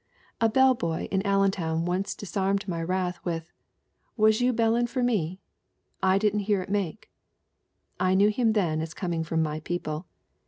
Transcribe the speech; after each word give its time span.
"A 0.41 0.49
bellboy 0.49 1.07
in 1.11 1.23
Allen 1.27 1.51
town 1.51 1.85
once 1.85 2.15
disarmed 2.15 2.67
my 2.67 2.81
wrath 2.81 3.19
with, 3.23 3.51
'Was 4.17 4.41
you 4.41 4.51
bellin' 4.51 4.87
for 4.87 5.03
me? 5.03 5.39
I 6.01 6.17
didn't 6.17 6.39
hear 6.49 6.59
it 6.63 6.71
make.' 6.71 7.11
I 7.99 8.15
knew 8.15 8.29
him 8.29 8.53
then 8.53 8.81
as 8.81 8.95
coming 8.95 9.23
from 9.23 9.43
my 9.43 9.59
people. 9.59 10.07